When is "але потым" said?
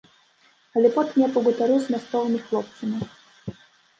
0.79-1.17